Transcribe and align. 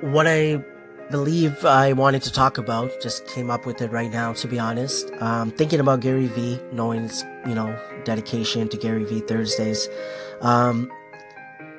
what 0.00 0.26
I 0.26 0.64
believe 1.10 1.64
I 1.64 1.92
wanted 1.92 2.22
to 2.22 2.32
talk 2.32 2.58
about 2.58 2.90
just 3.02 3.26
came 3.26 3.50
up 3.50 3.66
with 3.66 3.82
it 3.82 3.90
right 3.90 4.10
now, 4.10 4.32
to 4.34 4.48
be 4.48 4.58
honest. 4.58 5.10
Um, 5.20 5.50
thinking 5.50 5.80
about 5.80 6.00
Gary 6.00 6.26
Vee, 6.26 6.58
knowing 6.72 7.04
it's, 7.04 7.22
you 7.46 7.54
know, 7.54 7.78
dedication 8.04 8.68
to 8.68 8.76
Gary 8.76 9.04
Vee 9.04 9.20
Thursdays. 9.20 9.88
Um, 10.40 10.90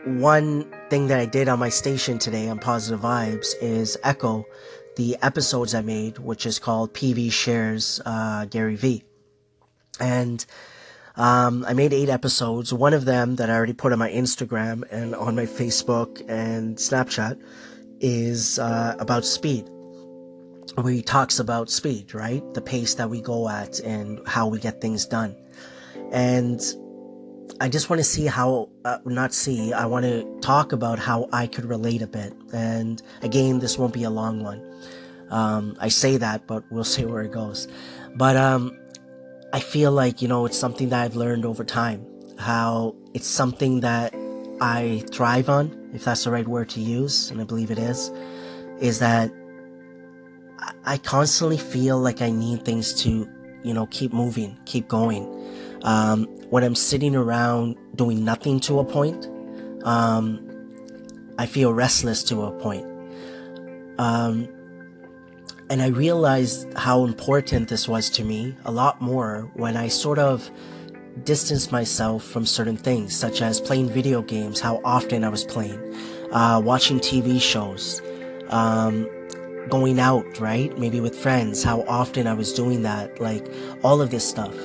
one 0.05 0.71
thing 0.89 1.07
that 1.07 1.19
I 1.19 1.25
did 1.25 1.47
on 1.47 1.59
my 1.59 1.69
station 1.69 2.19
today 2.19 2.49
on 2.49 2.59
Positive 2.59 2.99
Vibes 2.99 3.53
is 3.61 3.97
echo 4.03 4.45
the 4.97 5.17
episodes 5.21 5.73
I 5.73 5.81
made, 5.81 6.17
which 6.17 6.45
is 6.45 6.59
called 6.59 6.93
PV 6.93 7.31
Shares 7.31 8.01
uh, 8.05 8.45
Gary 8.45 8.75
Vee. 8.75 9.03
And 9.99 10.45
um, 11.15 11.63
I 11.67 11.73
made 11.73 11.93
eight 11.93 12.09
episodes. 12.09 12.73
One 12.73 12.93
of 12.93 13.05
them 13.05 13.37
that 13.37 13.49
I 13.49 13.55
already 13.55 13.73
put 13.73 13.93
on 13.93 13.99
my 13.99 14.09
Instagram 14.09 14.83
and 14.91 15.15
on 15.15 15.35
my 15.35 15.45
Facebook 15.45 16.23
and 16.27 16.77
Snapchat 16.77 17.41
is 18.01 18.59
uh, 18.59 18.95
about 18.99 19.23
speed. 19.23 19.69
Where 20.75 20.93
he 20.93 21.01
talks 21.01 21.39
about 21.39 21.69
speed, 21.69 22.13
right? 22.13 22.43
The 22.53 22.61
pace 22.61 22.95
that 22.95 23.09
we 23.09 23.21
go 23.21 23.49
at 23.49 23.79
and 23.79 24.21
how 24.27 24.47
we 24.47 24.59
get 24.59 24.81
things 24.81 25.05
done. 25.05 25.35
And 26.11 26.61
I 27.59 27.67
just 27.69 27.89
want 27.89 27.99
to 27.99 28.03
see 28.03 28.25
how, 28.25 28.69
uh, 28.85 28.99
not 29.05 29.33
see, 29.33 29.73
I 29.73 29.85
want 29.85 30.05
to 30.05 30.39
talk 30.41 30.71
about 30.71 30.97
how 30.97 31.27
I 31.33 31.47
could 31.47 31.65
relate 31.65 32.01
a 32.01 32.07
bit. 32.07 32.33
And 32.53 33.01
again, 33.21 33.59
this 33.59 33.77
won't 33.77 33.93
be 33.93 34.03
a 34.03 34.09
long 34.09 34.43
one. 34.43 34.65
Um, 35.29 35.75
I 35.79 35.89
say 35.89 36.17
that, 36.17 36.47
but 36.47 36.63
we'll 36.71 36.83
see 36.83 37.05
where 37.05 37.21
it 37.21 37.31
goes. 37.31 37.67
But, 38.15 38.35
um, 38.35 38.77
I 39.53 39.59
feel 39.59 39.91
like, 39.91 40.21
you 40.21 40.27
know, 40.29 40.45
it's 40.45 40.57
something 40.57 40.89
that 40.89 41.03
I've 41.03 41.17
learned 41.17 41.45
over 41.45 41.65
time. 41.65 42.05
How 42.37 42.95
it's 43.13 43.27
something 43.27 43.81
that 43.81 44.15
I 44.61 45.03
thrive 45.11 45.49
on, 45.49 45.89
if 45.91 46.05
that's 46.05 46.23
the 46.23 46.31
right 46.31 46.47
word 46.47 46.69
to 46.69 46.79
use, 46.79 47.31
and 47.31 47.41
I 47.41 47.43
believe 47.43 47.71
it 47.71 47.79
is, 47.79 48.11
is 48.79 48.99
that 48.99 49.31
I 50.85 50.97
constantly 50.99 51.57
feel 51.57 51.99
like 51.99 52.21
I 52.21 52.29
need 52.29 52.63
things 52.63 52.93
to, 53.01 53.27
you 53.63 53.73
know, 53.73 53.87
keep 53.87 54.13
moving, 54.13 54.57
keep 54.65 54.87
going. 54.87 55.27
Um, 55.81 56.25
when 56.51 56.63
I'm 56.63 56.75
sitting 56.75 57.15
around 57.15 57.75
doing 57.95 58.23
nothing 58.23 58.59
to 58.61 58.79
a 58.79 58.85
point, 58.85 59.27
um, 59.83 60.47
I 61.39 61.47
feel 61.47 61.73
restless 61.73 62.23
to 62.25 62.43
a 62.43 62.51
point. 62.51 62.85
Um, 63.97 64.47
and 65.71 65.81
I 65.81 65.87
realized 65.87 66.71
how 66.77 67.03
important 67.03 67.69
this 67.69 67.87
was 67.87 68.11
to 68.11 68.23
me 68.23 68.55
a 68.65 68.71
lot 68.71 69.01
more 69.01 69.49
when 69.55 69.75
I 69.75 69.87
sort 69.87 70.19
of 70.19 70.51
distanced 71.23 71.71
myself 71.71 72.23
from 72.23 72.45
certain 72.45 72.77
things, 72.77 73.15
such 73.15 73.41
as 73.41 73.59
playing 73.61 73.89
video 73.89 74.21
games, 74.21 74.59
how 74.59 74.81
often 74.83 75.23
I 75.23 75.29
was 75.29 75.43
playing, 75.43 75.79
uh, 76.31 76.61
watching 76.63 76.99
TV 76.99 77.41
shows, 77.41 78.01
um, 78.49 79.07
going 79.69 79.99
out, 79.99 80.39
right? 80.39 80.77
Maybe 80.77 80.99
with 80.99 81.15
friends, 81.15 81.63
how 81.63 81.81
often 81.83 82.27
I 82.27 82.33
was 82.33 82.53
doing 82.53 82.81
that, 82.83 83.19
like 83.19 83.45
all 83.83 84.01
of 84.01 84.11
this 84.11 84.27
stuff. 84.27 84.55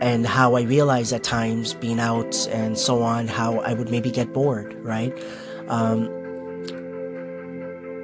And 0.00 0.26
how 0.26 0.56
I 0.56 0.62
realized 0.62 1.12
at 1.12 1.22
times 1.22 1.74
being 1.74 2.00
out 2.00 2.48
and 2.48 2.78
so 2.78 3.02
on, 3.02 3.28
how 3.28 3.58
I 3.60 3.74
would 3.74 3.90
maybe 3.90 4.10
get 4.10 4.32
bored, 4.32 4.74
right? 4.82 5.12
Um, 5.68 6.08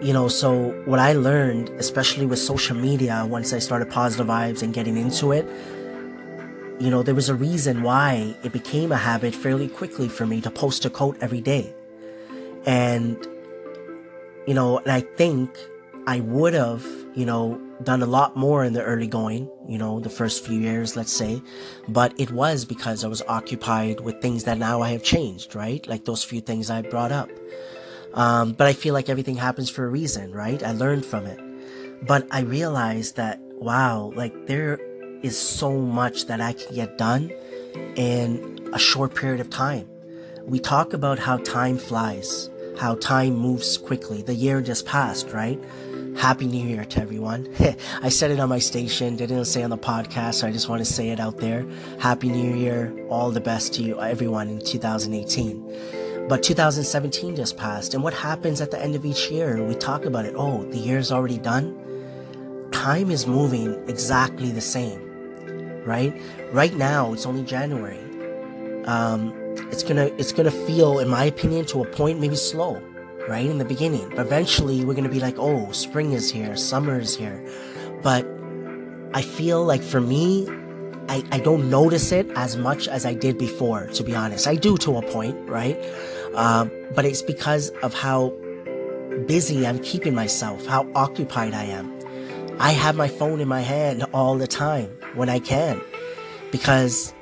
you 0.02 0.12
know, 0.12 0.28
so 0.28 0.72
what 0.84 0.98
I 0.98 1.14
learned, 1.14 1.70
especially 1.78 2.26
with 2.26 2.38
social 2.38 2.76
media, 2.76 3.26
once 3.26 3.54
I 3.54 3.58
started 3.58 3.91
positive 3.91 4.26
vibes 4.26 4.62
and 4.62 4.74
getting 4.74 4.98
into 4.98 5.32
it, 5.32 5.48
you 6.78 6.91
know, 6.91 7.02
there 7.02 7.14
was 7.14 7.28
a 7.28 7.34
reason 7.34 7.82
why 7.82 8.34
it 8.42 8.52
became 8.52 8.92
a 8.92 8.96
habit 8.96 9.34
fairly 9.34 9.69
quickly 9.69 10.08
for 10.08 10.27
me 10.27 10.41
to 10.42 10.50
post 10.50 10.84
a 10.84 10.91
quote 10.91 11.16
every 11.20 11.41
day. 11.41 11.74
And, 12.66 13.16
you 14.46 14.55
know, 14.55 14.78
and 14.78 14.91
I 14.92 15.00
think 15.00 15.56
I 16.06 16.20
would 16.20 16.54
have, 16.54 16.84
you 17.14 17.24
know, 17.24 17.60
done 17.82 18.02
a 18.02 18.06
lot 18.06 18.36
more 18.36 18.64
in 18.64 18.72
the 18.72 18.82
early 18.82 19.06
going, 19.06 19.50
you 19.69 19.78
know, 19.78 20.00
the 20.00 20.10
first 20.10 20.44
few 20.44 20.58
years, 20.58 20.97
let's 20.97 21.12
say. 21.12 21.42
But 21.88 22.19
it 22.19 22.31
was 22.31 22.64
because 22.64 23.04
I 23.04 23.08
was 23.08 23.22
occupied 23.22 24.00
with 24.00 24.20
things 24.20 24.44
that 24.44 24.58
now 24.58 24.82
I 24.82 24.91
have 24.91 25.03
changed, 25.03 25.54
right? 25.54 25.87
Like 25.87 26.04
those 26.04 26.25
few 26.25 26.41
things 26.41 26.70
I 26.70 26.82
brought 26.82 27.12
up. 27.12 27.31
Um, 28.14 28.53
but 28.53 28.66
I 28.66 28.72
feel 28.72 28.94
like 28.94 29.08
everything 29.08 29.37
happens 29.37 29.69
for 29.69 29.84
a 29.84 29.88
reason, 29.88 30.32
right? 30.32 30.62
I 30.62 30.72
learned 30.72 31.04
from 31.04 31.26
it. 31.26 31.41
But 32.06 32.26
I 32.31 32.41
realized 32.41 33.16
that, 33.16 33.41
wow, 33.41 34.12
like 34.14 34.47
there 34.47 34.78
is 35.22 35.38
so 35.38 35.81
much 35.81 36.27
that 36.27 36.41
I 36.41 36.53
can 36.53 36.75
get 36.75 36.99
done 36.99 37.32
in 37.97 38.71
a 38.72 38.78
short 38.78 39.15
period 39.15 39.41
of 39.41 39.50
time. 39.50 39.88
We 40.44 40.59
talk 40.59 40.93
about 40.93 41.19
how 41.19 41.38
time 41.38 41.78
flies, 41.78 42.50
how 42.78 42.94
time 42.97 43.37
moves 43.37 43.78
quickly. 43.78 44.22
The 44.22 44.34
year 44.34 44.60
just 44.60 44.87
passed, 44.87 45.31
right? 45.31 45.59
Happy 46.16 46.47
New 46.47 46.66
Year 46.66 46.84
to 46.84 47.00
everyone. 47.03 47.47
I 48.03 48.09
said 48.09 48.31
it 48.31 48.41
on 48.41 48.49
my 48.49 48.59
station, 48.59 49.16
didn't 49.16 49.44
say 49.44 49.62
on 49.62 49.71
the 49.71 49.76
podcast, 49.76 50.34
so 50.34 50.47
I 50.47 50.53
just 50.53 50.69
want 50.69 50.81
to 50.81 50.91
say 50.91 51.10
it 51.10 51.21
out 51.21 51.38
there. 51.38 51.66
Happy 51.99 52.31
New 52.31 52.55
Year. 52.55 52.94
All 53.10 53.31
the 53.31 53.41
best 53.41 53.75
to 53.75 53.82
you, 53.82 54.00
everyone 54.00 54.49
in 54.49 54.60
2018. 54.60 56.26
But 56.28 56.43
2017 56.43 57.37
just 57.37 57.56
passed, 57.56 57.94
and 57.94 58.03
what 58.03 58.15
happens 58.15 58.60
at 58.60 58.71
the 58.71 58.82
end 58.82 58.94
of 58.94 59.05
each 59.05 59.31
year? 59.31 59.62
We 59.62 59.75
talk 59.75 60.06
about 60.06 60.25
it. 60.25 60.34
Oh, 60.37 60.65
the 60.65 60.78
year's 60.78 61.12
already 61.12 61.38
done. 61.38 61.82
Time 62.72 63.10
is 63.10 63.26
moving 63.26 63.75
exactly 63.88 64.50
the 64.50 64.60
same, 64.60 65.06
right? 65.86 66.20
Right 66.52 66.74
now, 66.74 67.12
it's 67.12 67.24
only 67.24 67.44
January. 67.44 68.00
Um, 68.84 69.32
it's 69.70 69.82
gonna 69.82 70.10
it's 70.19 70.32
gonna 70.32 70.50
feel, 70.50 70.98
in 70.98 71.08
my 71.08 71.24
opinion, 71.24 71.64
to 71.66 71.82
a 71.82 71.86
point 71.86 72.20
maybe 72.20 72.36
slow, 72.36 72.82
right 73.28 73.47
in 73.47 73.58
the 73.58 73.64
beginning. 73.64 74.08
But 74.10 74.26
eventually, 74.26 74.84
we're 74.84 74.94
gonna 74.94 75.08
be 75.08 75.20
like, 75.20 75.36
oh, 75.38 75.72
spring 75.72 76.12
is 76.12 76.30
here, 76.30 76.56
summer 76.56 76.98
is 77.00 77.16
here. 77.16 77.44
But 78.02 78.26
I 79.14 79.22
feel 79.22 79.64
like 79.64 79.82
for 79.82 80.00
me, 80.00 80.46
I, 81.08 81.25
I 81.30 81.38
don't 81.38 81.70
notice 81.70 82.12
it 82.12 82.28
as 82.36 82.56
much 82.56 82.88
as 82.88 83.06
I 83.06 83.14
did 83.14 83.38
before, 83.38 83.86
to 83.88 84.02
be 84.02 84.14
honest. 84.14 84.46
I 84.46 84.56
do 84.56 84.76
to 84.78 84.98
a 84.98 85.02
point, 85.02 85.48
right? 85.48 85.78
Um, 86.34 86.70
but 86.94 87.04
it's 87.04 87.22
because 87.22 87.70
of 87.82 87.94
how 87.94 88.34
busy 89.26 89.66
I'm 89.66 89.78
keeping 89.78 90.14
myself, 90.14 90.66
how 90.66 90.86
occupied 90.94 91.54
I 91.54 91.64
am. 91.64 91.95
I 92.59 92.71
have 92.71 92.97
my 92.97 93.09
phone 93.09 93.41
in 93.41 93.49
my 93.49 93.61
hand 93.61 94.05
all 94.15 94.37
the 94.37 94.47
time 94.47 94.87
when 95.15 95.28
I 95.28 95.39
can 95.39 95.81
because 96.50 97.15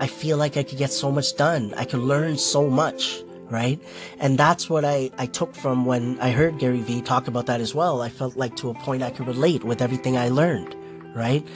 I 0.00 0.06
feel 0.06 0.36
like 0.36 0.56
I 0.56 0.62
could 0.62 0.78
get 0.78 0.92
so 0.92 1.10
much 1.10 1.34
done. 1.36 1.72
I 1.76 1.84
could 1.86 2.00
learn 2.00 2.36
so 2.36 2.68
much, 2.68 3.22
right? 3.48 3.80
And 4.18 4.36
that's 4.36 4.68
what 4.68 4.84
I, 4.84 5.10
I 5.16 5.26
took 5.26 5.54
from 5.54 5.86
when 5.86 6.20
I 6.20 6.30
heard 6.30 6.58
Gary 6.58 6.80
Vee 6.80 7.00
talk 7.00 7.26
about 7.26 7.46
that 7.46 7.60
as 7.60 7.74
well. 7.74 8.02
I 8.02 8.10
felt 8.10 8.36
like 8.36 8.54
to 8.56 8.68
a 8.68 8.74
point 8.74 9.02
I 9.02 9.10
could 9.10 9.26
relate 9.26 9.64
with 9.64 9.80
everything 9.80 10.18
I 10.18 10.28
learned, 10.28 10.76
right? 11.14 11.46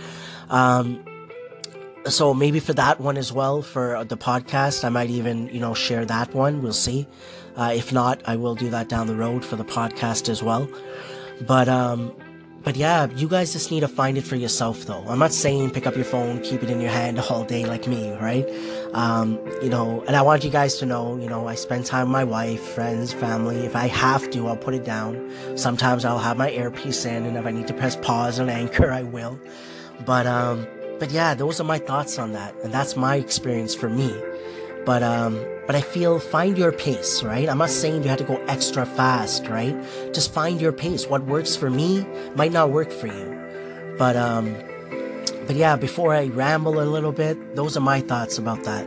Um, 0.49 1.05
so 2.09 2.33
maybe 2.33 2.61
for 2.61 2.73
that 2.73 3.01
one 3.01 3.17
as 3.17 3.33
well 3.33 3.63
for 3.63 4.05
the 4.05 4.17
podcast 4.17 4.85
i 4.85 4.89
might 4.89 5.11
even 5.11 5.49
you 5.49 5.59
know 5.59 5.75
share 5.75 6.05
that 6.05 6.33
one 6.33 6.63
we'll 6.63 6.73
see 6.73 7.05
uh, 7.57 7.73
if 7.75 7.93
not 7.93 8.23
i 8.27 8.37
will 8.37 8.55
do 8.55 8.71
that 8.71 8.89
down 8.89 9.09
the 9.09 9.17
road 9.17 9.45
for 9.45 9.57
the 9.57 9.65
podcast 9.65 10.29
as 10.29 10.41
well 10.41 10.69
but 11.41 11.69
um 11.69 12.15
but 12.67 12.75
yeah 12.75 13.07
you 13.15 13.29
guys 13.29 13.53
just 13.53 13.71
need 13.71 13.81
to 13.81 13.89
find 13.89 14.19
it 14.19 14.25
for 14.27 14.35
yourself 14.35 14.87
though. 14.87 15.05
I'm 15.09 15.21
not 15.21 15.33
saying 15.33 15.71
pick 15.71 15.87
up 15.87 15.95
your 15.95 16.05
phone 16.05 16.43
keep 16.43 16.63
it 16.65 16.69
in 16.69 16.81
your 16.81 16.91
hand 16.91 17.19
all 17.21 17.45
day 17.45 17.65
like 17.65 17.87
me 17.87 18.13
right? 18.19 18.47
Um 18.93 19.39
you 19.63 19.71
know 19.71 20.03
and 20.07 20.17
i 20.17 20.23
want 20.23 20.45
you 20.45 20.51
guys 20.51 20.77
to 20.81 20.87
know 20.87 21.17
you 21.17 21.29
know 21.29 21.47
i 21.47 21.55
spend 21.55 21.87
time 21.87 22.09
with 22.09 22.13
my 22.13 22.25
wife 22.25 22.61
friends 22.61 23.13
family. 23.13 23.59
If 23.65 23.77
i 23.77 23.87
have 23.87 24.29
to 24.33 24.49
i'll 24.49 24.57
put 24.57 24.75
it 24.75 24.85
down. 24.85 25.13
Sometimes 25.57 26.05
i'll 26.05 26.19
have 26.19 26.37
my 26.37 26.51
earpiece 26.51 27.05
in 27.05 27.25
and 27.25 27.37
if 27.37 27.47
i 27.47 27.53
need 27.53 27.69
to 27.69 27.75
press 27.75 27.97
pause 27.97 28.41
on 28.41 28.51
anchor 28.51 28.91
i 28.91 29.05
will. 29.05 29.39
But 30.05 30.27
um 30.27 30.67
but 30.99 31.11
yeah, 31.11 31.35
those 31.35 31.61
are 31.61 31.65
my 31.65 31.79
thoughts 31.79 32.19
on 32.19 32.33
that, 32.33 32.55
and 32.65 32.73
that's 32.73 32.97
my 32.97 33.17
experience 33.17 33.75
for 33.75 33.91
me. 33.91 34.15
But 34.87 35.03
um, 35.03 35.45
but 35.67 35.75
I 35.75 35.81
feel 35.81 36.21
find 36.21 36.57
your 36.57 36.71
pace, 36.71 37.25
right? 37.25 37.49
I'm 37.49 37.59
not 37.59 37.71
saying 37.71 38.05
you 38.05 38.09
have 38.09 38.19
to 38.19 38.25
go 38.25 38.37
extra 38.47 38.87
fast, 38.87 39.49
right? 39.49 39.77
Just 40.15 40.33
find 40.33 40.61
your 40.61 40.73
pace. 40.73 41.07
What 41.07 41.25
works 41.25 41.57
for 41.57 41.69
me 41.69 42.07
might 42.37 42.53
not 42.53 42.71
work 42.71 42.93
for 42.93 43.09
you. 43.09 43.95
But 43.99 44.17
um, 44.17 44.55
but 45.47 45.57
yeah, 45.57 45.75
before 45.77 46.15
I 46.15 46.27
ramble 46.29 46.81
a 46.81 46.87
little 46.87 47.13
bit, 47.13 47.57
those 47.57 47.77
are 47.77 47.81
my 47.81 48.01
thoughts 48.01 48.39
about 48.39 48.63
that. 48.65 48.87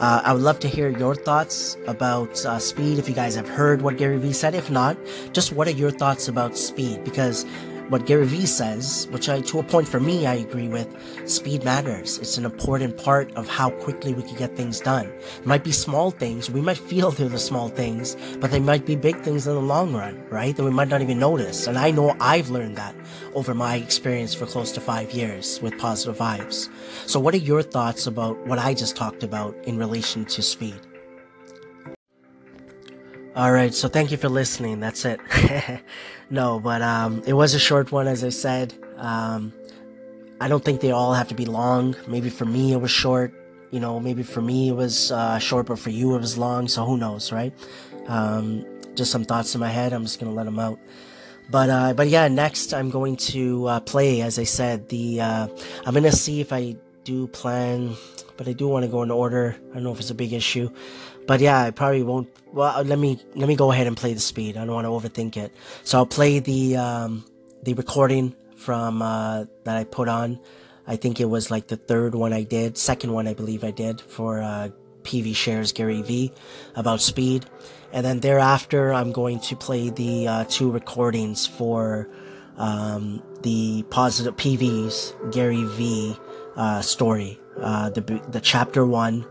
Uh, 0.00 0.22
I 0.24 0.32
would 0.32 0.42
love 0.42 0.60
to 0.60 0.68
hear 0.68 0.88
your 0.88 1.14
thoughts 1.14 1.76
about 1.86 2.44
uh, 2.44 2.58
speed. 2.58 2.98
If 2.98 3.08
you 3.08 3.14
guys 3.14 3.34
have 3.36 3.48
heard 3.48 3.82
what 3.82 3.96
Gary 3.96 4.18
Vee 4.18 4.32
said, 4.32 4.54
if 4.54 4.70
not, 4.70 4.96
just 5.32 5.52
what 5.52 5.68
are 5.68 5.72
your 5.72 5.90
thoughts 5.90 6.26
about 6.26 6.56
speed? 6.56 7.04
Because 7.04 7.44
what 7.88 8.06
Gary 8.06 8.26
Vee 8.26 8.46
says, 8.46 9.06
which 9.10 9.28
I, 9.28 9.40
to 9.42 9.58
a 9.58 9.62
point 9.62 9.86
for 9.86 10.00
me, 10.00 10.26
I 10.26 10.34
agree 10.34 10.68
with, 10.68 10.88
speed 11.28 11.64
matters. 11.64 12.18
It's 12.18 12.38
an 12.38 12.44
important 12.44 12.96
part 12.96 13.30
of 13.34 13.48
how 13.48 13.70
quickly 13.70 14.14
we 14.14 14.22
can 14.22 14.36
get 14.36 14.56
things 14.56 14.80
done. 14.80 15.06
It 15.06 15.46
might 15.46 15.64
be 15.64 15.72
small 15.72 16.10
things. 16.10 16.50
We 16.50 16.60
might 16.60 16.78
feel 16.90 17.10
they're 17.10 17.28
the 17.28 17.38
small 17.38 17.68
things, 17.68 18.16
but 18.40 18.50
they 18.50 18.60
might 18.60 18.86
be 18.86 18.96
big 18.96 19.20
things 19.20 19.46
in 19.46 19.54
the 19.54 19.60
long 19.60 19.92
run, 19.94 20.24
right? 20.30 20.56
That 20.56 20.64
we 20.64 20.70
might 20.70 20.88
not 20.88 21.02
even 21.02 21.18
notice. 21.18 21.66
And 21.66 21.78
I 21.78 21.90
know 21.90 22.16
I've 22.20 22.50
learned 22.50 22.76
that 22.76 22.94
over 23.34 23.54
my 23.54 23.76
experience 23.76 24.34
for 24.34 24.46
close 24.46 24.72
to 24.72 24.80
five 24.80 25.12
years 25.12 25.60
with 25.60 25.78
positive 25.78 26.16
vibes. 26.16 26.70
So 27.06 27.20
what 27.20 27.34
are 27.34 27.38
your 27.38 27.62
thoughts 27.62 28.06
about 28.06 28.38
what 28.46 28.58
I 28.58 28.74
just 28.74 28.96
talked 28.96 29.22
about 29.22 29.54
in 29.64 29.78
relation 29.78 30.24
to 30.26 30.42
speed? 30.42 30.80
All 33.36 33.50
right, 33.50 33.74
so 33.74 33.88
thank 33.88 34.12
you 34.12 34.16
for 34.16 34.28
listening. 34.28 34.78
That's 34.78 35.04
it. 35.04 35.18
no, 36.30 36.60
but 36.60 36.82
um, 36.82 37.20
it 37.26 37.32
was 37.32 37.54
a 37.54 37.58
short 37.58 37.90
one, 37.90 38.06
as 38.06 38.22
I 38.22 38.28
said. 38.28 38.72
Um, 38.96 39.52
I 40.40 40.46
don't 40.46 40.64
think 40.64 40.80
they 40.80 40.92
all 40.92 41.14
have 41.14 41.26
to 41.28 41.34
be 41.34 41.44
long. 41.44 41.96
Maybe 42.06 42.30
for 42.30 42.44
me 42.44 42.72
it 42.72 42.76
was 42.76 42.92
short. 42.92 43.34
You 43.72 43.80
know, 43.80 43.98
maybe 43.98 44.22
for 44.22 44.40
me 44.40 44.68
it 44.68 44.76
was 44.76 45.10
uh, 45.10 45.40
short, 45.40 45.66
but 45.66 45.80
for 45.80 45.90
you 45.90 46.14
it 46.14 46.20
was 46.20 46.38
long. 46.38 46.68
So 46.68 46.84
who 46.84 46.96
knows, 46.96 47.32
right? 47.32 47.52
Um, 48.06 48.64
just 48.94 49.10
some 49.10 49.24
thoughts 49.24 49.52
in 49.56 49.60
my 49.60 49.68
head. 49.68 49.92
I'm 49.92 50.04
just 50.04 50.20
gonna 50.20 50.32
let 50.32 50.44
them 50.44 50.60
out. 50.60 50.78
But 51.50 51.70
uh, 51.70 51.92
but 51.92 52.06
yeah, 52.06 52.28
next 52.28 52.72
I'm 52.72 52.88
going 52.88 53.16
to 53.34 53.66
uh, 53.66 53.80
play, 53.80 54.20
as 54.20 54.38
I 54.38 54.44
said. 54.44 54.88
The 54.90 55.20
uh, 55.20 55.48
I'm 55.84 55.92
gonna 55.92 56.12
see 56.12 56.40
if 56.40 56.52
I 56.52 56.76
do 57.02 57.26
plan, 57.26 57.96
but 58.36 58.46
I 58.46 58.52
do 58.52 58.68
want 58.68 58.84
to 58.84 58.88
go 58.88 59.02
in 59.02 59.10
order. 59.10 59.56
I 59.72 59.74
don't 59.74 59.82
know 59.82 59.92
if 59.92 59.98
it's 59.98 60.10
a 60.10 60.14
big 60.14 60.32
issue. 60.32 60.70
But 61.26 61.40
yeah, 61.40 61.62
I 61.62 61.70
probably 61.70 62.02
won't. 62.02 62.28
Well, 62.52 62.82
let 62.84 62.98
me 62.98 63.18
let 63.34 63.48
me 63.48 63.56
go 63.56 63.72
ahead 63.72 63.86
and 63.86 63.96
play 63.96 64.14
the 64.14 64.20
speed. 64.20 64.56
I 64.56 64.64
don't 64.64 64.74
want 64.74 64.84
to 64.84 64.90
overthink 64.90 65.36
it. 65.36 65.52
So 65.82 65.98
I'll 65.98 66.06
play 66.06 66.38
the 66.38 66.76
um, 66.76 67.24
the 67.62 67.74
recording 67.74 68.34
from 68.56 69.02
uh, 69.02 69.44
that 69.64 69.76
I 69.76 69.84
put 69.84 70.08
on. 70.08 70.38
I 70.86 70.96
think 70.96 71.20
it 71.20 71.24
was 71.26 71.50
like 71.50 71.68
the 71.68 71.76
third 71.76 72.14
one 72.14 72.32
I 72.32 72.42
did, 72.42 72.76
second 72.76 73.12
one 73.12 73.26
I 73.26 73.32
believe 73.32 73.64
I 73.64 73.70
did 73.70 74.02
for 74.02 74.42
uh, 74.42 74.68
PV 75.02 75.34
shares 75.34 75.72
Gary 75.72 76.02
Vee 76.02 76.32
about 76.76 77.00
speed, 77.00 77.46
and 77.92 78.04
then 78.04 78.20
thereafter 78.20 78.92
I'm 78.92 79.12
going 79.12 79.40
to 79.40 79.56
play 79.56 79.88
the 79.88 80.28
uh, 80.28 80.44
two 80.44 80.70
recordings 80.70 81.46
for 81.46 82.08
um, 82.58 83.22
the 83.42 83.84
positive 83.88 84.36
PVs 84.36 85.32
Gary 85.32 85.64
Vee 85.64 86.16
uh, 86.56 86.82
story, 86.82 87.40
uh, 87.60 87.88
the 87.88 88.02
the 88.28 88.40
chapter 88.40 88.84
one, 88.84 89.26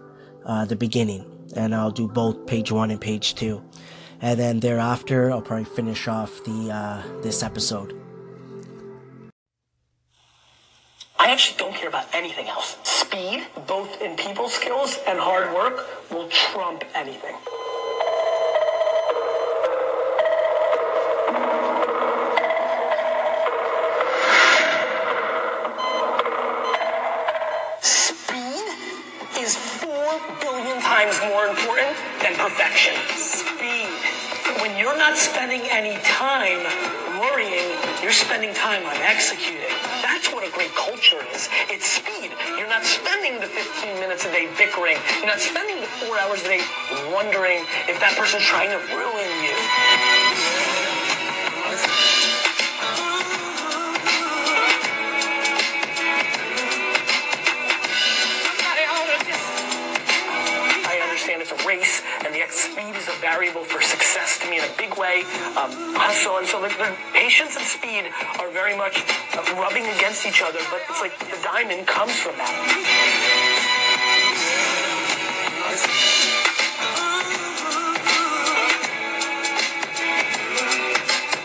uh, 0.45 0.65
the 0.65 0.75
beginning 0.75 1.32
and 1.57 1.73
I'll 1.73 1.91
do 1.91 2.07
both 2.07 2.45
page 2.45 2.71
one 2.71 2.91
and 2.91 2.99
page 2.99 3.35
two. 3.35 3.63
And 4.21 4.39
then 4.39 4.59
thereafter, 4.59 5.31
I'll 5.31 5.41
probably 5.41 5.65
finish 5.65 6.07
off 6.07 6.43
the 6.45 6.71
uh, 6.71 7.21
this 7.21 7.43
episode. 7.43 7.99
I 11.19 11.31
actually 11.31 11.57
don't 11.57 11.73
care 11.73 11.89
about 11.89 12.05
anything 12.13 12.47
else. 12.47 12.77
Speed, 12.83 13.45
both 13.67 14.01
in 14.01 14.15
people 14.15 14.49
skills 14.49 14.99
and 15.07 15.19
hard 15.19 15.53
work, 15.53 16.11
will 16.11 16.27
trump 16.29 16.83
anything. 16.95 17.35
Perfection. 32.53 32.93
Speed. 33.17 33.89
When 34.61 34.77
you're 34.77 34.97
not 34.97 35.17
spending 35.17 35.61
any 35.71 35.97
time 36.03 36.61
worrying, 37.19 37.73
you're 38.01 38.11
spending 38.11 38.53
time 38.53 38.85
on 38.85 38.95
executing. 38.97 39.73
That's 40.03 40.31
what 40.31 40.47
a 40.47 40.51
great 40.51 40.69
culture 40.75 41.17
is. 41.33 41.49
It's 41.69 41.85
speed. 41.85 42.31
You're 42.55 42.69
not 42.69 42.85
spending 42.85 43.39
the 43.39 43.47
15 43.47 43.95
minutes 43.99 44.25
a 44.25 44.31
day 44.31 44.47
bickering. 44.55 44.97
You're 45.17 45.33
not 45.33 45.39
spending 45.39 45.81
the 45.81 45.87
four 46.05 46.19
hours 46.19 46.41
a 46.43 46.47
day 46.47 46.61
wondering 47.11 47.65
if 47.89 47.99
that 47.99 48.15
person's 48.19 48.43
trying 48.43 48.69
to 48.69 48.77
ruin 48.93 49.29
you. 49.41 50.62
Speed 62.93 63.01
is 63.01 63.07
a 63.07 63.19
variable 63.21 63.63
for 63.63 63.81
success 63.81 64.39
to 64.39 64.49
me 64.49 64.57
in 64.57 64.63
a 64.63 64.77
big 64.77 64.97
way. 64.97 65.23
Um, 65.57 65.71
hustle, 65.95 66.37
and 66.37 66.47
so 66.47 66.61
the, 66.61 66.67
the 66.67 66.95
patience 67.13 67.55
and 67.55 67.65
speed 67.65 68.05
are 68.39 68.49
very 68.51 68.75
much 68.75 69.03
uh, 69.33 69.41
rubbing 69.57 69.85
against 69.97 70.25
each 70.25 70.41
other, 70.41 70.59
but 70.69 70.81
it's 70.89 71.01
like 71.01 71.17
the 71.19 71.37
diamond 71.43 71.87
comes 71.87 72.13
from 72.13 72.35
that. 72.37 72.53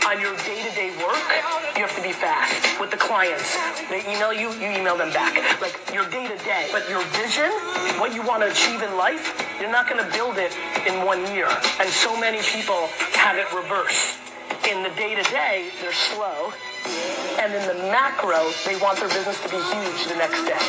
On 0.09 0.21
your 0.21 0.37
day-to-day 0.49 0.91
work, 1.05 1.21
you 1.77 1.85
have 1.85 1.95
to 1.97 2.03
be 2.03 2.13
fast 2.13 2.81
with 2.81 2.91
the 2.91 2.97
clients. 2.97 3.57
They 3.89 4.01
email 4.09 4.33
you, 4.33 4.51
you 4.57 4.73
email 4.73 4.97
them 4.97 5.13
back. 5.13 5.37
Like 5.61 5.77
your 5.93 6.09
day 6.09 6.27
to 6.27 6.37
day. 6.45 6.69
But 6.73 6.89
your 6.89 7.05
vision, 7.13 7.51
what 8.01 8.15
you 8.15 8.23
want 8.23 8.43
to 8.43 8.51
achieve 8.51 8.83
in 8.83 8.97
life, 8.97 9.37
you're 9.61 9.71
not 9.71 9.89
going 9.89 10.03
to 10.03 10.11
build 10.17 10.39
it 10.39 10.57
in 10.89 11.05
one 11.05 11.21
year. 11.33 11.49
And 11.81 11.89
so 11.89 12.19
many 12.19 12.41
people 12.43 12.89
have 13.13 13.37
it 13.37 13.47
reversed. 13.53 14.19
In 14.69 14.83
the 14.83 14.91
day 14.97 15.15
to 15.15 15.23
day, 15.31 15.71
they're 15.81 15.93
slow. 15.93 16.53
And 17.39 17.53
in 17.53 17.63
the 17.69 17.79
macro, 17.93 18.51
they 18.65 18.77
want 18.81 18.99
their 18.99 19.09
business 19.09 19.41
to 19.43 19.49
be 19.49 19.61
huge 19.61 20.09
the 20.09 20.17
next 20.17 20.43
day. 20.49 20.65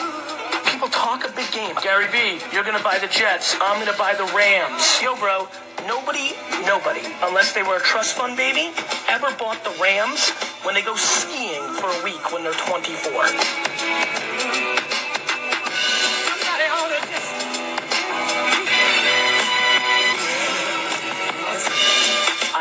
People 0.71 0.89
talk 0.89 1.25
a 1.25 1.31
big 1.31 1.49
game. 1.51 1.75
Gary 1.81 2.07
Vee, 2.07 2.39
you're 2.53 2.63
going 2.63 2.77
to 2.77 2.83
buy 2.83 2.99
the 2.99 3.07
Jets. 3.07 3.55
I'm 3.61 3.81
going 3.81 3.91
to 3.91 3.97
buy 3.97 4.13
the 4.13 4.27
Rams. 4.35 5.01
Yo, 5.01 5.15
bro, 5.15 5.47
nobody, 5.87 6.35
nobody, 6.67 7.01
unless 7.23 7.53
they 7.53 7.63
were 7.63 7.77
a 7.77 7.81
trust 7.81 8.15
fund 8.15 8.37
baby, 8.37 8.71
ever 9.07 9.33
bought 9.39 9.63
the 9.63 9.73
Rams 9.81 10.29
when 10.63 10.75
they 10.75 10.81
go 10.81 10.95
skiing 10.95 11.63
for 11.79 11.87
a 11.87 12.03
week 12.03 12.31
when 12.31 12.43
they're 12.43 12.53
24. 12.53 13.88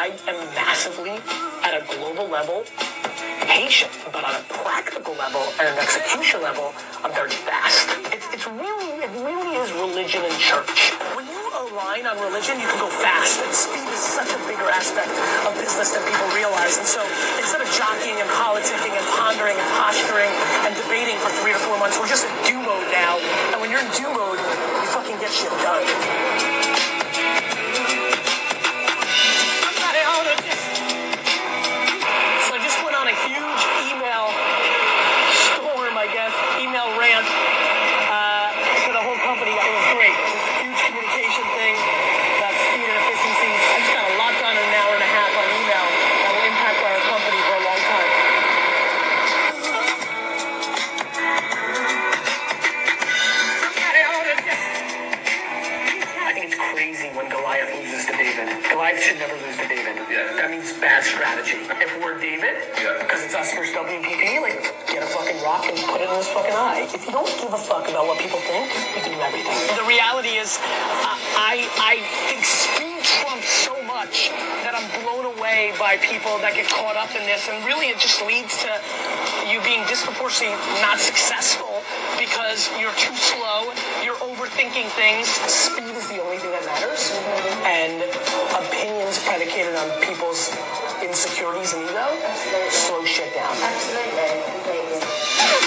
I 0.08 0.32
am 0.32 0.40
massively, 0.56 1.20
at 1.69 1.76
a 1.76 1.84
global 1.84 2.32
level, 2.32 2.64
patient, 3.44 3.93
but 4.08 4.25
on 4.25 4.32
a 4.32 4.43
practical 4.64 5.12
level 5.20 5.44
and 5.60 5.69
an 5.69 5.76
execution 5.76 6.40
level, 6.40 6.72
I'm 7.05 7.12
very 7.12 7.28
fast. 7.28 7.93
It's, 8.08 8.25
it's 8.32 8.49
really, 8.49 9.05
it 9.05 9.12
really 9.20 9.60
is 9.60 9.69
religion 9.76 10.25
and 10.25 10.32
church. 10.40 10.96
When 11.12 11.28
you 11.28 11.44
align 11.60 12.08
on 12.08 12.16
religion, 12.25 12.56
you 12.56 12.64
can 12.64 12.81
go 12.81 12.88
fast. 12.88 13.44
And 13.44 13.52
speed 13.52 13.84
is 13.84 14.00
such 14.00 14.32
a 14.32 14.40
bigger 14.49 14.64
aspect 14.72 15.12
of 15.44 15.52
business 15.60 15.93
than 15.93 16.00
people 16.08 16.25
realize. 16.32 16.81
And 16.81 16.88
so 16.88 17.05
instead 17.37 17.60
of 17.60 17.69
jockeying 17.76 18.16
and 18.16 18.28
politicking 18.32 18.96
and 18.96 19.05
pondering 19.12 19.60
and 19.60 19.69
posturing 19.76 20.32
and 20.64 20.72
debating 20.72 21.20
for 21.20 21.28
three 21.44 21.52
or 21.52 21.60
four 21.69 21.76
months, 21.76 22.00
we're 22.00 22.08
just 22.08 22.25
in 22.25 22.32
do 22.49 22.56
mode 22.64 22.88
now. 22.96 23.20
And 23.52 23.60
when 23.60 23.69
you're 23.69 23.84
in 23.84 23.93
do 23.93 24.08
mode, 24.08 24.40
you 24.40 24.88
fucking 24.88 25.20
get 25.20 25.28
shit 25.28 25.52
done. 25.60 26.57
People 76.19 76.39
that 76.43 76.51
get 76.55 76.67
caught 76.67 76.96
up 76.98 77.15
in 77.15 77.22
this, 77.31 77.46
and 77.46 77.63
really 77.63 77.94
it 77.94 77.98
just 78.03 78.19
leads 78.27 78.58
to 78.58 78.67
you 79.46 79.63
being 79.63 79.87
disproportionately 79.87 80.51
not 80.82 80.98
successful 80.98 81.79
because 82.19 82.67
you're 82.75 82.91
too 82.98 83.15
slow, 83.15 83.70
you're 84.03 84.19
overthinking 84.19 84.91
things. 84.98 85.31
Speed 85.46 85.94
is 85.94 86.10
the 86.10 86.19
only 86.19 86.43
thing 86.43 86.51
that 86.51 86.67
matters, 86.67 87.15
and 87.63 88.03
opinions 88.67 89.22
predicated 89.22 89.79
on 89.79 89.87
people's 90.03 90.51
insecurities 90.98 91.70
and 91.75 91.87
ego 91.87 92.10
slow 92.70 93.05
shit 93.06 93.32
down. 93.34 93.55
Absolutely, 93.63 95.63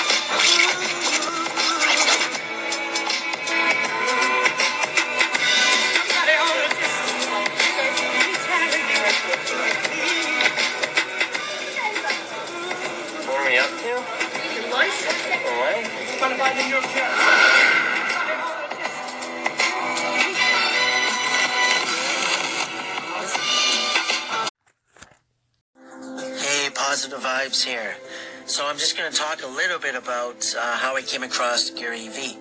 finding 16.22 16.72
positive 26.76 27.20
vibes 27.20 27.64
here. 27.64 27.96
So 28.46 28.68
I'm 28.68 28.78
just 28.78 28.98
going 28.98 29.12
to 29.12 29.18
talk 29.18 29.44
a 29.44 29.48
little 29.48 29.80
bit 29.80 29.96
about 29.96 30.54
uh, 30.58 30.78
how 30.78 30.96
I 30.96 31.02
came 31.02 31.24
across 31.24 31.70
Gary 31.70 32.08
Vee. 32.10 32.38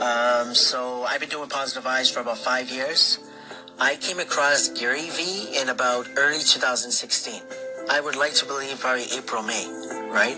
Um, 0.00 0.54
so 0.54 1.04
I've 1.04 1.20
been 1.20 1.28
doing 1.28 1.48
positive 1.48 1.84
vibes 1.84 2.12
for 2.12 2.20
about 2.20 2.38
five 2.38 2.70
years. 2.70 3.18
I 3.78 3.96
came 3.96 4.18
across 4.18 4.68
Gary 4.68 5.10
Vee 5.10 5.58
in 5.60 5.68
about 5.68 6.08
early 6.16 6.38
2016. 6.38 7.42
I 7.90 8.00
would 8.00 8.16
like 8.16 8.32
to 8.34 8.46
believe 8.46 8.80
probably 8.80 9.06
April, 9.16 9.42
May 9.42 9.83
right? 10.14 10.36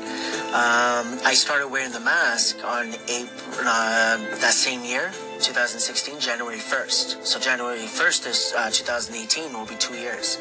Um, 0.56 1.20
I 1.24 1.34
started 1.34 1.68
wearing 1.68 1.92
the 1.92 2.00
mask 2.00 2.64
on 2.64 2.94
April, 3.08 3.60
uh, 3.60 4.16
that 4.40 4.54
same 4.54 4.82
year, 4.82 5.12
2016, 5.40 6.18
January 6.18 6.56
1st. 6.56 7.24
So 7.24 7.38
January 7.38 7.84
1st 7.84 8.26
is 8.26 8.54
uh, 8.56 8.70
2018 8.72 9.52
will 9.52 9.66
be 9.66 9.76
two 9.76 9.94
years. 9.94 10.38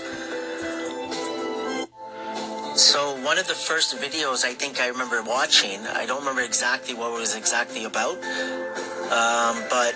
So 2.75 3.15
one 3.23 3.37
of 3.37 3.47
the 3.47 3.53
first 3.53 3.95
videos 3.97 4.43
I 4.43 4.53
think 4.53 4.81
I 4.81 4.87
remember 4.87 5.21
watching, 5.23 5.79
I 5.87 6.05
don't 6.05 6.19
remember 6.19 6.41
exactly 6.41 6.93
what 6.93 7.11
it 7.13 7.19
was 7.19 7.35
exactly 7.35 7.85
about, 7.85 8.15
um, 9.11 9.63
but 9.69 9.95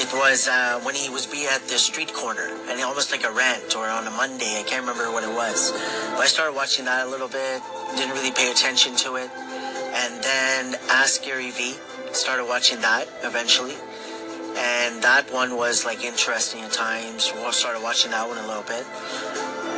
it 0.00 0.12
was 0.12 0.46
uh, 0.46 0.78
when 0.84 0.94
he 0.94 1.08
was 1.08 1.26
be 1.26 1.46
at 1.46 1.62
the 1.62 1.78
street 1.78 2.12
corner 2.12 2.54
and 2.68 2.80
almost 2.82 3.10
like 3.10 3.24
a 3.24 3.32
rant 3.32 3.74
or 3.76 3.88
on 3.88 4.06
a 4.06 4.10
Monday. 4.10 4.60
I 4.60 4.62
can't 4.62 4.86
remember 4.86 5.10
what 5.10 5.24
it 5.24 5.34
was. 5.34 5.72
But 6.12 6.20
I 6.20 6.26
started 6.26 6.54
watching 6.54 6.84
that 6.84 7.06
a 7.06 7.10
little 7.10 7.28
bit, 7.28 7.62
didn't 7.96 8.14
really 8.14 8.32
pay 8.32 8.50
attention 8.50 8.96
to 8.96 9.16
it. 9.16 9.30
And 9.30 10.22
then 10.22 10.76
Ask 10.90 11.22
Gary 11.22 11.50
Vee, 11.50 11.76
started 12.12 12.46
watching 12.46 12.80
that 12.80 13.08
eventually. 13.22 13.74
And 14.56 15.02
that 15.02 15.32
one 15.32 15.56
was 15.56 15.84
like 15.84 16.02
interesting 16.02 16.62
at 16.62 16.72
times. 16.72 17.32
We 17.34 17.52
started 17.52 17.82
watching 17.82 18.10
that 18.10 18.26
one 18.26 18.38
a 18.38 18.46
little 18.46 18.64
bit. 18.64 18.84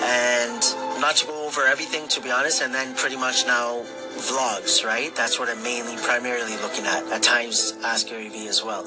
And 0.02 1.00
not 1.00 1.16
to 1.16 1.26
go 1.26 1.46
over 1.46 1.66
everything, 1.66 2.08
to 2.08 2.20
be 2.20 2.30
honest, 2.30 2.62
and 2.62 2.72
then 2.72 2.94
pretty 2.94 3.16
much 3.16 3.46
now 3.46 3.82
vlogs, 4.16 4.84
right? 4.84 5.14
That's 5.14 5.38
what 5.38 5.48
I'm 5.48 5.62
mainly, 5.62 5.96
primarily 5.96 6.56
looking 6.58 6.86
at. 6.86 7.04
At 7.12 7.22
times, 7.22 7.74
Ask 7.84 8.08
Gary 8.08 8.28
Vee 8.28 8.48
as 8.48 8.64
well. 8.64 8.84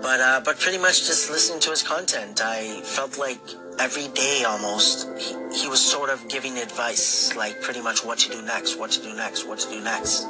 But, 0.00 0.20
uh, 0.20 0.40
but 0.44 0.58
pretty 0.58 0.78
much 0.78 1.06
just 1.06 1.30
listening 1.30 1.60
to 1.60 1.70
his 1.70 1.82
content, 1.82 2.40
I 2.42 2.80
felt 2.80 3.18
like 3.18 3.40
every 3.82 4.06
day 4.14 4.44
almost, 4.46 5.08
he, 5.18 5.34
he 5.62 5.68
was 5.68 5.80
sort 5.80 6.08
of 6.08 6.28
giving 6.28 6.56
advice, 6.58 7.34
like 7.34 7.60
pretty 7.60 7.82
much 7.82 8.04
what 8.04 8.16
to 8.16 8.30
do 8.30 8.40
next, 8.42 8.78
what 8.78 8.92
to 8.92 9.02
do 9.02 9.12
next, 9.14 9.44
what 9.48 9.58
to 9.58 9.68
do 9.68 9.80
next. 9.82 10.22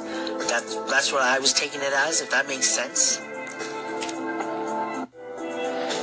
That, 0.49 0.63
that's 0.89 1.13
what 1.13 1.21
I 1.21 1.37
was 1.37 1.53
taking 1.53 1.81
it 1.81 1.93
as, 1.93 2.19
if 2.19 2.31
that 2.31 2.47
makes 2.47 2.67
sense. 2.67 3.21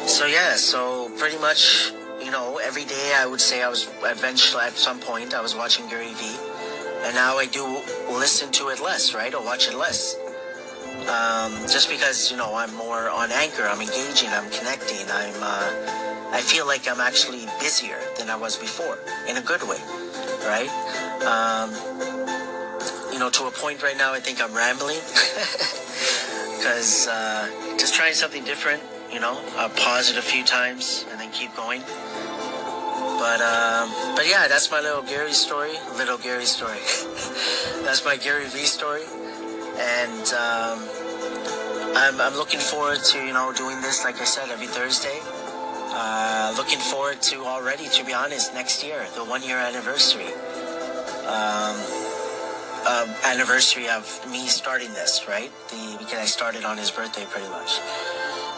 So 0.08 0.26
yeah, 0.26 0.54
so 0.54 1.10
pretty 1.18 1.38
much 1.38 1.92
you 2.22 2.30
know, 2.30 2.60
every 2.62 2.84
day 2.84 3.14
I 3.16 3.26
would 3.26 3.40
say 3.40 3.62
I 3.62 3.68
was 3.68 3.88
eventually 4.04 4.62
at 4.62 4.74
some 4.74 5.00
point 5.00 5.34
I 5.34 5.40
was 5.40 5.56
watching 5.56 5.88
Gary 5.88 6.12
Vee, 6.14 6.36
and 7.04 7.14
now 7.14 7.38
I 7.38 7.46
do 7.46 7.64
listen 8.10 8.52
to 8.52 8.68
it 8.68 8.78
less, 8.78 9.14
right, 9.14 9.34
or 9.34 9.42
watch 9.44 9.66
it 9.66 9.74
less. 9.74 10.16
Um, 11.08 11.52
just 11.62 11.88
because 11.88 12.30
you 12.30 12.36
know 12.36 12.54
I'm 12.54 12.72
more 12.74 13.08
on 13.10 13.32
Anchor, 13.32 13.64
I'm 13.64 13.80
engaging, 13.80 14.28
I'm 14.28 14.48
connecting, 14.50 15.10
I'm. 15.10 15.34
Uh, 15.42 15.99
I 16.32 16.40
feel 16.40 16.66
like 16.66 16.88
I'm 16.88 17.00
actually 17.00 17.46
busier 17.60 17.98
than 18.18 18.30
I 18.30 18.36
was 18.36 18.56
before 18.56 18.98
in 19.28 19.36
a 19.36 19.42
good 19.42 19.62
way, 19.62 19.78
right? 20.46 20.70
Um, 21.26 21.70
you 23.12 23.18
know, 23.18 23.30
to 23.30 23.44
a 23.44 23.50
point 23.50 23.82
right 23.82 23.96
now, 23.96 24.12
I 24.12 24.20
think 24.20 24.40
I'm 24.40 24.54
rambling 24.54 24.96
because 26.56 27.08
uh, 27.08 27.50
just 27.78 27.94
trying 27.94 28.14
something 28.14 28.44
different. 28.44 28.82
You 29.12 29.18
know, 29.18 29.40
I'll 29.56 29.70
pause 29.70 30.10
it 30.10 30.16
a 30.16 30.22
few 30.22 30.44
times 30.44 31.04
and 31.10 31.18
then 31.20 31.30
keep 31.32 31.54
going. 31.56 31.82
But 33.18 33.40
um, 33.42 33.90
but 34.14 34.26
yeah, 34.28 34.46
that's 34.48 34.70
my 34.70 34.80
little 34.80 35.02
Gary 35.02 35.32
story. 35.32 35.72
Little 35.96 36.16
Gary 36.16 36.46
story. 36.46 36.78
that's 37.84 38.04
my 38.04 38.16
Gary 38.16 38.46
Vee 38.46 38.64
story, 38.64 39.02
and 39.76 40.26
um, 40.32 40.78
I'm 41.96 42.20
I'm 42.20 42.34
looking 42.34 42.60
forward 42.60 43.00
to 43.12 43.18
you 43.18 43.32
know 43.32 43.52
doing 43.52 43.80
this 43.82 44.04
like 44.04 44.20
I 44.20 44.24
said 44.24 44.48
every 44.48 44.68
Thursday. 44.68 45.18
Uh, 45.92 46.54
looking 46.56 46.78
forward 46.78 47.20
to 47.20 47.44
already, 47.44 47.88
to 47.88 48.04
be 48.04 48.12
honest, 48.12 48.54
next 48.54 48.84
year, 48.84 49.06
the 49.14 49.24
one 49.24 49.42
year 49.42 49.58
anniversary. 49.58 50.32
Um, 51.26 51.76
um, 52.86 53.08
anniversary 53.24 53.88
of 53.88 54.04
me 54.30 54.46
starting 54.46 54.88
this, 54.94 55.26
right? 55.28 55.50
The 55.68 55.96
because 55.98 56.18
I 56.18 56.24
started 56.24 56.64
on 56.64 56.78
his 56.78 56.90
birthday, 56.90 57.24
pretty 57.26 57.48
much. 57.48 57.80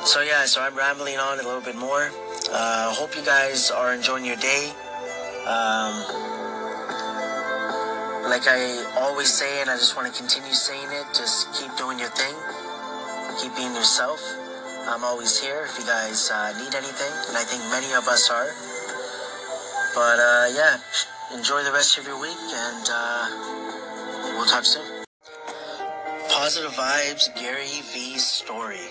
So 0.04 0.20
yeah, 0.20 0.44
so 0.46 0.60
I'm 0.62 0.76
rambling 0.76 1.16
on 1.16 1.40
a 1.40 1.42
little 1.42 1.60
bit 1.60 1.76
more. 1.76 2.10
Uh, 2.52 2.92
hope 2.92 3.16
you 3.16 3.24
guys 3.24 3.70
are 3.70 3.94
enjoying 3.94 4.24
your 4.24 4.36
day. 4.36 4.70
Um, 5.46 5.94
like 8.28 8.46
I 8.46 8.92
always 8.98 9.32
say, 9.32 9.60
and 9.60 9.70
I 9.70 9.76
just 9.76 9.96
want 9.96 10.12
to 10.12 10.18
continue 10.18 10.52
saying 10.52 10.88
it, 10.90 11.06
just 11.14 11.52
keep 11.54 11.74
doing 11.76 11.98
your 11.98 12.10
thing. 12.10 12.34
Keep 13.40 13.56
being 13.56 13.74
yourself. 13.74 14.20
I'm 14.86 15.04
always 15.04 15.40
here 15.40 15.64
if 15.64 15.78
you 15.78 15.86
guys 15.86 16.30
uh, 16.30 16.52
need 16.58 16.74
anything, 16.74 17.12
and 17.28 17.36
I 17.36 17.44
think 17.44 17.62
many 17.70 17.92
of 17.94 18.08
us 18.08 18.30
are. 18.30 18.50
But 19.94 20.18
uh, 20.18 20.46
yeah, 20.54 20.78
enjoy 21.36 21.62
the 21.62 21.72
rest 21.72 21.98
of 21.98 22.06
your 22.06 22.20
week, 22.20 22.36
and 22.36 22.88
uh, 22.90 24.34
we'll 24.36 24.46
talk 24.46 24.64
soon. 24.64 25.04
Positive 26.28 26.72
Vibes 26.72 27.34
Gary 27.36 27.82
Vee's 27.92 28.26
story. 28.26 28.88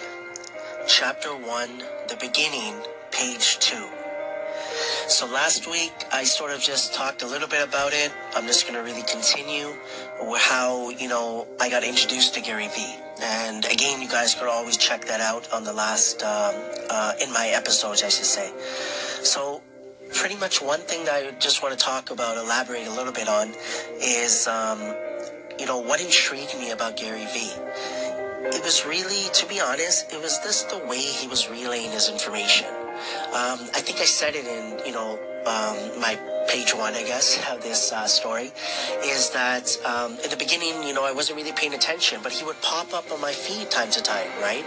Chapter 0.88 1.30
1 1.30 1.78
The 2.08 2.18
Beginning 2.20 2.76
page 3.12 3.60
two. 3.60 4.01
So 5.12 5.28
last 5.28 5.70
week 5.70 5.92
I 6.14 6.24
sort 6.24 6.52
of 6.52 6.62
just 6.62 6.94
talked 6.94 7.22
a 7.22 7.28
little 7.28 7.50
bit 7.50 7.68
about 7.68 7.92
it. 7.92 8.14
I'm 8.34 8.48
just 8.48 8.66
going 8.66 8.76
to 8.76 8.82
really 8.82 9.04
continue 9.04 9.76
how, 10.38 10.90
you 10.92 11.10
know, 11.10 11.46
I 11.60 11.70
got 11.70 11.84
introduced 11.84 12.34
to 12.36 12.42
Gary 12.42 12.70
Vee. 12.70 12.96
And 13.22 13.66
again, 13.66 14.02
you 14.02 14.08
guys 14.08 14.34
could 14.34 14.48
always 14.48 14.78
check 14.78 15.04
that 15.06 15.20
out 15.20 15.52
on 15.52 15.66
the 15.66 15.74
last, 15.74 16.24
um, 16.24 16.56
uh, 16.90 17.12
in 17.22 17.30
my 17.34 17.48
episodes, 17.54 18.04
I 18.04 18.08
should 18.08 18.24
say. 18.24 18.54
So 19.22 19.62
pretty 20.16 20.38
much 20.38 20.62
one 20.62 20.80
thing 20.80 21.04
that 21.04 21.14
I 21.14 21.32
just 21.40 21.62
want 21.62 21.78
to 21.78 21.86
talk 21.86 22.10
about, 22.10 22.38
elaborate 22.38 22.88
a 22.88 22.92
little 22.92 23.14
bit 23.14 23.28
on 23.28 23.54
is, 24.00 24.48
um, 24.48 24.80
you 25.60 25.66
know, 25.66 25.78
what 25.78 26.00
intrigued 26.00 26.58
me 26.58 26.72
about 26.72 26.96
Gary 26.96 27.26
Vee 27.34 27.52
it 28.44 28.64
was 28.64 28.86
really, 28.86 29.30
to 29.34 29.46
be 29.46 29.60
honest, 29.60 30.12
it 30.12 30.20
was 30.20 30.40
just 30.40 30.70
the 30.70 30.80
way 30.88 30.98
he 30.98 31.28
was 31.28 31.50
relaying 31.50 31.92
his 31.92 32.10
information. 32.10 32.81
Um, 33.34 33.60
I 33.74 33.82
think 33.82 34.00
I 34.00 34.06
said 34.06 34.36
it 34.36 34.46
in, 34.46 34.86
you 34.86 34.92
know, 34.92 35.20
um, 35.46 36.00
my 36.00 36.20
page 36.48 36.74
one, 36.76 36.94
I 36.94 37.04
guess, 37.04 37.40
of 37.50 37.62
this 37.62 37.92
uh, 37.92 38.06
story, 38.08 38.52
is 39.04 39.32
that 39.32 39.78
um, 39.86 40.18
in 40.24 40.30
the 40.30 40.38
beginning, 40.38 40.84
you 40.84 40.94
know, 40.94 41.06
I 41.06 41.12
wasn't 41.12 41.38
really 41.38 41.52
paying 41.52 41.74
attention, 41.74 42.20
but 42.22 42.32
he 42.32 42.44
would 42.44 42.62
pop 42.62 42.94
up 42.94 43.12
on 43.12 43.22
my 43.22 43.32
feed 43.32 43.72
time 43.72 43.90
to 43.92 44.02
time, 44.04 44.30
right? 44.42 44.66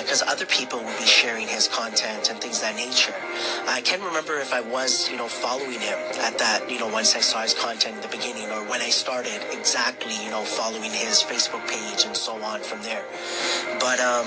Because 0.00 0.22
uh, 0.22 0.26
other 0.28 0.46
people 0.46 0.78
would 0.78 0.98
be 0.98 1.04
sharing 1.04 1.46
his 1.46 1.68
content 1.68 2.30
and 2.30 2.40
things 2.40 2.60
that 2.60 2.74
nature. 2.74 3.14
I 3.68 3.80
can't 3.82 4.02
remember 4.02 4.38
if 4.38 4.52
I 4.52 4.60
was, 4.60 5.10
you 5.10 5.16
know, 5.16 5.28
following 5.28 5.80
him 5.80 5.98
at 6.22 6.38
that, 6.38 6.70
you 6.70 6.78
know, 6.78 6.88
once 6.88 7.14
I 7.14 7.20
saw 7.20 7.42
his 7.42 7.54
content 7.54 7.96
in 7.96 8.02
the 8.02 8.08
beginning 8.08 8.50
or 8.50 8.64
when 8.68 8.80
I 8.80 8.90
started 8.90 9.40
exactly, 9.52 10.14
you 10.24 10.30
know, 10.30 10.42
following 10.42 10.90
his 10.90 11.22
Facebook 11.22 11.66
page 11.68 12.04
and 12.04 12.16
so 12.16 12.40
on 12.42 12.60
from 12.62 12.82
there. 12.82 13.04
But, 13.78 14.00
um, 14.00 14.26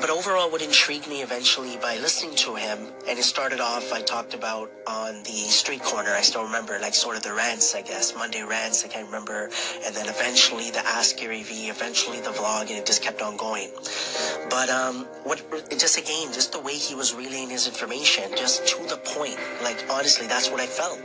but 0.00 0.10
overall, 0.10 0.50
what 0.50 0.62
intrigued 0.62 1.06
me 1.08 1.22
eventually 1.22 1.76
by 1.76 1.96
listening 1.98 2.34
to 2.36 2.54
him, 2.54 2.78
and 3.06 3.18
it 3.18 3.22
started 3.22 3.60
off, 3.60 3.92
I 3.92 4.00
talked 4.00 4.34
about 4.34 4.70
on 4.86 5.22
the 5.24 5.30
street 5.30 5.82
corner, 5.82 6.10
I 6.10 6.22
still 6.22 6.44
remember, 6.44 6.78
like 6.80 6.94
sort 6.94 7.16
of 7.16 7.22
the 7.22 7.34
rants, 7.34 7.74
I 7.74 7.82
guess, 7.82 8.14
Monday 8.14 8.42
rants, 8.42 8.84
I 8.84 8.88
can't 8.88 9.06
remember, 9.06 9.50
and 9.84 9.94
then 9.94 10.08
eventually 10.08 10.70
the 10.70 10.80
Ask 10.86 11.18
Gary 11.18 11.42
Vee, 11.42 11.68
eventually 11.68 12.20
the 12.20 12.30
vlog, 12.30 12.62
and 12.62 12.70
it 12.70 12.86
just 12.86 13.02
kept 13.02 13.20
on 13.20 13.36
going. 13.36 13.68
But, 14.48 14.70
um, 14.70 15.06
what, 15.24 15.42
just 15.70 15.98
again, 15.98 16.32
just 16.32 16.52
the 16.52 16.60
way 16.60 16.74
he 16.74 16.94
was 16.94 17.14
relaying 17.14 17.50
his 17.50 17.66
information, 17.66 18.24
just 18.36 18.66
to 18.68 18.86
the 18.86 18.96
point, 18.96 19.36
like 19.62 19.84
honestly, 19.90 20.26
that's 20.26 20.50
what 20.50 20.60
I 20.60 20.66
felt. 20.66 21.00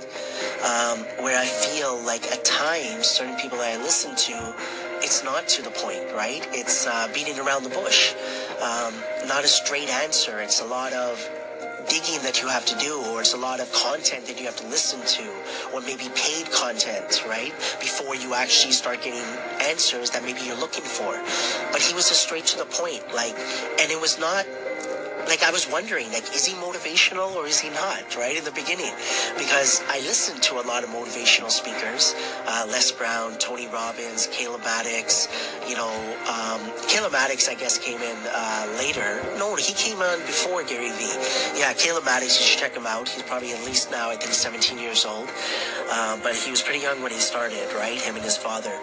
Um, 0.63 1.05
where 1.23 1.37
I 1.39 1.45
feel 1.45 2.01
like 2.05 2.23
at 2.31 2.45
times, 2.45 3.07
certain 3.07 3.35
people 3.35 3.57
that 3.57 3.77
I 3.77 3.83
listen 3.83 4.15
to, 4.15 4.55
it's 5.05 5.23
not 5.23 5.47
to 5.47 5.61
the 5.61 5.69
point, 5.69 6.03
right? 6.13 6.45
It's 6.51 6.87
uh, 6.87 7.07
beating 7.13 7.39
around 7.39 7.63
the 7.63 7.69
bush 7.69 8.13
um, 8.61 8.93
not 9.27 9.43
a 9.43 9.47
straight 9.47 9.89
answer. 9.89 10.39
It's 10.39 10.61
a 10.61 10.65
lot 10.65 10.93
of 10.93 11.19
digging 11.87 12.21
that 12.23 12.41
you 12.41 12.47
have 12.47 12.65
to 12.65 12.75
do, 12.77 12.99
or 13.11 13.21
it's 13.21 13.33
a 13.33 13.37
lot 13.37 13.59
of 13.59 13.71
content 13.71 14.25
that 14.25 14.39
you 14.39 14.45
have 14.45 14.55
to 14.55 14.67
listen 14.67 14.99
to, 15.05 15.29
or 15.73 15.81
maybe 15.81 16.09
paid 16.15 16.51
content, 16.51 17.23
right? 17.27 17.53
Before 17.79 18.15
you 18.15 18.33
actually 18.33 18.73
start 18.73 19.03
getting 19.03 19.21
answers 19.61 20.09
that 20.11 20.23
maybe 20.23 20.41
you're 20.41 20.57
looking 20.59 20.83
for. 20.83 21.13
But 21.71 21.81
he 21.81 21.93
was 21.93 22.09
just 22.09 22.23
straight 22.23 22.45
to 22.45 22.57
the 22.57 22.65
point, 22.65 23.03
like, 23.13 23.35
and 23.79 23.91
it 23.91 24.01
was 24.01 24.17
not 24.17 24.45
like 25.27 25.43
I 25.43 25.51
was 25.51 25.69
wondering, 25.69 26.11
like, 26.11 26.33
is 26.35 26.45
he 26.45 26.53
motivational 26.55 27.35
or 27.35 27.47
is 27.47 27.59
he 27.59 27.69
not? 27.69 28.15
Right 28.15 28.37
in 28.37 28.43
the 28.43 28.51
beginning, 28.51 28.93
because 29.37 29.83
I 29.89 29.99
listened 29.99 30.41
to 30.43 30.55
a 30.55 30.63
lot 30.65 30.83
of 30.83 30.89
motivational 30.89 31.49
speakers, 31.49 32.15
uh, 32.47 32.65
Les 32.69 32.91
Brown, 32.91 33.37
Tony 33.37 33.67
Robbins, 33.67 34.27
Caleb 34.31 34.61
Maddix. 34.61 35.27
You 35.67 35.75
know, 35.75 35.91
um, 36.29 36.61
Caleb 36.87 37.13
Maddix, 37.13 37.49
I 37.49 37.55
guess, 37.55 37.77
came 37.77 38.01
in 38.01 38.17
uh, 38.27 38.75
later. 38.77 39.21
No, 39.37 39.55
he 39.55 39.73
came 39.73 40.01
on 40.01 40.19
before 40.21 40.63
Gary 40.63 40.91
Vee. 40.91 41.59
Yeah, 41.59 41.73
Caleb 41.73 42.03
Maddix, 42.03 42.39
you 42.39 42.45
should 42.45 42.59
check 42.59 42.75
him 42.75 42.85
out. 42.85 43.09
He's 43.09 43.23
probably 43.23 43.51
at 43.53 43.63
least 43.65 43.91
now, 43.91 44.09
I 44.09 44.15
think, 44.15 44.33
17 44.33 44.77
years 44.77 45.05
old. 45.05 45.29
Um, 45.91 46.19
but 46.21 46.35
he 46.35 46.51
was 46.51 46.61
pretty 46.61 46.79
young 46.79 47.01
when 47.01 47.11
he 47.11 47.19
started, 47.19 47.73
right? 47.73 47.99
Him 47.99 48.15
and 48.15 48.23
his 48.23 48.37
father. 48.37 48.73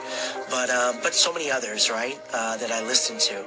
But 0.50 0.70
um, 0.70 0.96
but 1.02 1.14
so 1.14 1.32
many 1.32 1.50
others, 1.50 1.90
right? 1.90 2.18
Uh, 2.32 2.56
that 2.56 2.70
I 2.70 2.82
listened 2.82 3.20
to. 3.20 3.44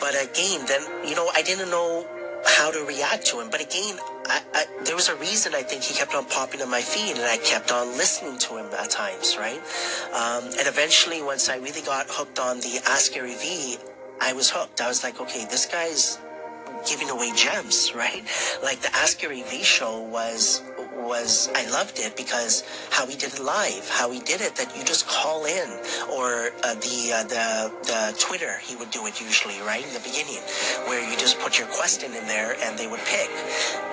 But 0.00 0.14
again, 0.20 0.64
then 0.66 0.82
you 1.06 1.14
know, 1.14 1.30
I 1.34 1.42
didn't 1.42 1.70
know 1.70 2.06
how 2.46 2.70
to 2.70 2.84
react 2.84 3.26
to 3.26 3.40
him. 3.40 3.50
But 3.50 3.60
again, 3.60 3.98
I, 4.26 4.42
I, 4.54 4.66
there 4.84 4.96
was 4.96 5.08
a 5.08 5.16
reason 5.16 5.54
I 5.54 5.62
think 5.62 5.82
he 5.82 5.94
kept 5.94 6.14
on 6.14 6.24
popping 6.26 6.62
on 6.62 6.70
my 6.70 6.80
feed, 6.80 7.16
and 7.16 7.24
I 7.24 7.38
kept 7.38 7.72
on 7.72 7.88
listening 7.96 8.38
to 8.38 8.56
him 8.56 8.66
at 8.78 8.90
times, 8.90 9.36
right? 9.38 9.60
Um, 10.12 10.44
and 10.44 10.66
eventually, 10.66 11.22
once 11.22 11.48
I 11.48 11.56
really 11.56 11.82
got 11.82 12.06
hooked 12.08 12.38
on 12.38 12.60
the 12.60 12.80
Ask 12.86 13.12
Gary 13.12 13.34
I 14.20 14.32
was 14.32 14.50
hooked. 14.50 14.80
I 14.80 14.88
was 14.88 15.02
like, 15.02 15.20
okay, 15.20 15.44
this 15.44 15.66
guy's 15.66 16.18
giving 16.88 17.10
away 17.10 17.32
gems, 17.34 17.92
right? 17.94 18.22
Like 18.62 18.80
the 18.80 18.94
Ask 18.94 19.20
Gary 19.20 19.42
Vee 19.42 19.62
show 19.62 20.00
was 20.00 20.62
was 21.04 21.50
I 21.54 21.68
loved 21.70 21.98
it 21.98 22.16
because 22.16 22.64
how 22.90 23.06
he 23.06 23.16
did 23.16 23.34
it 23.34 23.40
live, 23.40 23.88
how 23.88 24.10
he 24.10 24.20
did 24.20 24.40
it 24.40 24.56
that 24.56 24.76
you 24.76 24.84
just 24.84 25.06
call 25.06 25.44
in, 25.44 25.68
or 26.10 26.50
uh, 26.64 26.74
the 26.74 27.12
uh, 27.12 27.22
the 27.24 27.72
the 27.84 28.14
Twitter 28.18 28.58
he 28.62 28.76
would 28.76 28.90
do 28.90 29.06
it 29.06 29.20
usually 29.20 29.60
right 29.60 29.84
in 29.86 29.92
the 29.92 30.00
beginning, 30.00 30.40
where 30.88 31.02
you 31.08 31.16
just 31.16 31.38
put 31.40 31.58
your 31.58 31.68
question 31.68 32.12
in 32.14 32.26
there 32.26 32.56
and 32.64 32.78
they 32.78 32.86
would 32.86 33.00
pick, 33.04 33.30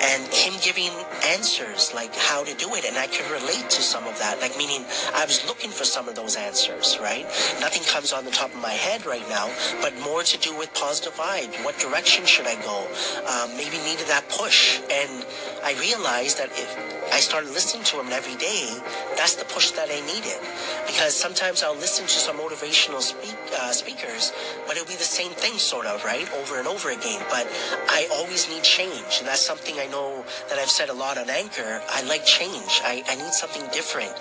and 0.01 0.23
him 0.33 0.53
giving 0.63 0.91
answers 1.27 1.93
like 1.93 2.15
how 2.15 2.43
to 2.43 2.53
do 2.55 2.73
it, 2.75 2.85
and 2.85 2.97
I 2.97 3.07
could 3.07 3.29
relate 3.31 3.69
to 3.69 3.81
some 3.81 4.07
of 4.07 4.17
that, 4.19 4.39
like 4.41 4.57
meaning 4.57 4.85
I 5.13 5.25
was 5.25 5.45
looking 5.47 5.69
for 5.69 5.83
some 5.83 6.07
of 6.07 6.15
those 6.15 6.35
answers, 6.35 6.97
right? 7.01 7.25
Nothing 7.59 7.83
comes 7.83 8.13
on 8.13 8.25
the 8.25 8.31
top 8.31 8.53
of 8.53 8.61
my 8.61 8.73
head 8.73 9.05
right 9.05 9.27
now, 9.29 9.49
but 9.81 9.93
more 10.01 10.23
to 10.23 10.37
do 10.37 10.57
with 10.57 10.73
positive 10.73 11.13
vibes. 11.13 11.63
What 11.63 11.77
direction 11.77 12.25
should 12.25 12.47
I 12.47 12.55
go? 12.61 12.87
Um, 13.27 13.57
maybe 13.57 13.77
needed 13.79 14.07
that 14.07 14.29
push, 14.29 14.79
and 14.89 15.25
I 15.63 15.75
realized 15.79 16.37
that 16.37 16.49
if 16.53 16.69
I 17.11 17.19
started 17.19 17.51
listening 17.51 17.83
to 17.85 17.99
him 17.99 18.07
every 18.11 18.35
day, 18.35 18.71
that's 19.17 19.35
the 19.35 19.45
push 19.45 19.71
that 19.71 19.89
I 19.91 19.99
needed. 20.07 20.39
Because 20.87 21.13
sometimes 21.15 21.63
I'll 21.63 21.75
listen 21.75 22.05
to 22.05 22.11
some 22.11 22.37
motivational 22.37 23.01
speak, 23.01 23.35
uh, 23.59 23.71
speakers, 23.71 24.31
but 24.65 24.75
it'll 24.75 24.87
be 24.87 24.95
the 24.95 25.03
same 25.03 25.31
thing, 25.31 25.53
sort 25.57 25.85
of, 25.85 26.03
right? 26.05 26.27
Over 26.33 26.59
and 26.59 26.67
over 26.67 26.89
again. 26.89 27.21
But 27.29 27.47
I 27.89 28.07
always 28.13 28.49
need 28.49 28.63
change. 28.63 29.19
And 29.19 29.27
that's 29.27 29.41
something 29.41 29.75
I 29.77 29.87
know 29.87 30.23
that 30.49 30.57
I've 30.57 30.69
said 30.69 30.89
a 30.89 30.93
lot 30.93 31.17
on 31.17 31.29
Anchor. 31.29 31.81
I 31.89 32.01
like 32.03 32.25
change. 32.25 32.81
I, 32.83 33.03
I 33.07 33.15
need 33.15 33.33
something 33.33 33.63
different 33.71 34.13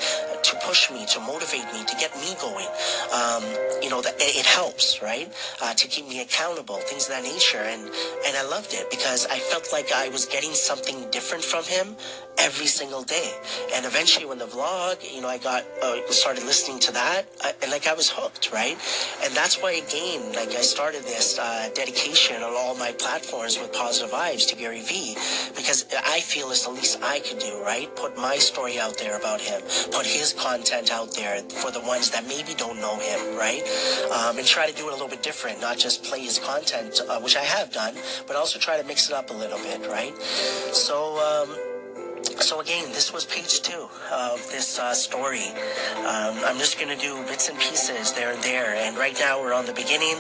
to 0.43 0.57
push 0.67 0.91
me, 0.91 1.07
to 1.07 1.21
motivate 1.21 1.67
me, 1.73 1.85
to 1.85 1.97
get 1.97 2.15
me 2.17 2.35
going. 2.41 2.67
Um, 3.15 3.45
you 3.83 3.91
know, 3.91 4.03
it 4.05 4.47
helps, 4.47 5.01
right? 5.03 5.31
Uh, 5.63 5.75
to 5.75 5.87
keep 5.89 6.09
me 6.09 6.21
accountable, 6.21 6.77
things 6.77 7.09
of 7.09 7.15
that 7.15 7.23
nature. 7.23 7.63
And, 7.63 7.83
and 8.27 8.37
I 8.37 8.45
loved 8.49 8.75
it 8.75 8.91
because 8.91 9.27
I 9.27 9.39
felt 9.39 9.69
like 9.73 9.93
I 9.93 10.09
was 10.09 10.27
getting 10.27 10.53
something 10.53 11.11
different 11.11 11.45
from 11.45 11.65
him 11.65 11.97
every 12.41 12.67
single 12.67 13.03
day. 13.03 13.33
And 13.75 13.85
eventually, 13.87 14.27
when 14.27 14.39
the 14.39 14.47
vlog, 14.47 14.97
you 15.13 15.21
know, 15.21 15.29
I 15.29 15.39
got 15.39 15.65
uh, 15.83 16.01
started 16.11 16.45
listening 16.45 16.79
to 16.81 16.93
that, 16.93 17.25
I, 17.43 17.53
and 17.63 17.71
like 17.71 17.87
I 17.87 17.95
was 17.95 18.11
hooked, 18.11 18.53
right? 18.53 18.77
And 19.25 19.35
that's 19.35 19.61
why 19.63 19.73
again, 19.73 20.33
like 20.33 20.51
I 20.51 20.63
started 20.63 21.03
this 21.05 21.39
uh, 21.39 21.71
dedication 21.75 22.43
on 22.43 22.55
all 22.57 22.75
my 22.77 22.93
platforms 22.93 23.59
with 23.59 23.73
positive 23.73 24.11
vibes 24.11 24.49
to 24.49 24.57
Gary 24.57 24.83
Vee, 24.83 25.15
because 25.55 25.87
I 26.07 26.21
feel 26.21 26.51
it's 26.51 26.65
the 26.65 26.73
least 26.73 27.03
I 27.03 27.21
could 27.21 27.39
do, 27.39 27.63
right? 27.63 27.95
Put 27.97 28.17
my 28.17 28.37
story 28.37 28.79
out 28.79 28.99
there 28.99 29.19
about 29.19 29.41
him, 29.41 29.61
put 29.93 30.07
his 30.07 30.33
content 30.33 30.91
out 30.91 31.15
there 31.15 31.43
for 31.63 31.71
the 31.71 31.81
ones 31.81 32.11
that 32.11 32.27
maybe 32.27 32.55
don't 32.55 32.81
know 32.81 32.97
him, 32.99 33.37
right? 33.37 33.63
Um, 34.13 34.39
and 34.39 34.47
try 34.47 34.69
to 34.71 34.77
do 34.77 34.89
it 34.89 34.91
a 34.91 34.93
little 34.93 35.09
bit 35.09 35.23
different, 35.23 35.61
not 35.61 35.79
just 35.79 36.05
play 36.05 36.21
his 36.21 36.39
content, 36.39 37.01
uh, 37.09 37.21
which 37.21 37.37
I 37.37 37.45
have 37.45 37.73
done, 37.73 37.95
but 38.27 38.37
also 38.37 38.59
try 38.59 38.81
to 38.81 38.87
mix 38.87 39.09
it 39.09 39.15
up 39.15 39.31
a 39.31 39.35
little 39.35 39.59
bit, 39.59 39.87
right? 39.87 40.17
So. 40.73 41.19
Um, 41.19 41.70
so 42.43 42.61
again, 42.61 42.89
this 42.93 43.13
was 43.13 43.25
page 43.25 43.61
two 43.61 43.89
of 44.13 44.39
this 44.51 44.79
uh, 44.79 44.95
story. 44.95 45.49
Um, 45.99 46.37
I'm 46.45 46.59
just 46.59 46.79
going 46.79 46.97
to 46.97 47.01
do 47.01 47.23
bits 47.25 47.49
and 47.49 47.59
pieces 47.59 48.13
there 48.13 48.33
and 48.33 48.43
there. 48.43 48.75
And 48.75 48.97
right 48.97 49.17
now 49.21 49.41
we're 49.41 49.53
on 49.53 49.67
the 49.67 49.73
beginning. 49.73 50.17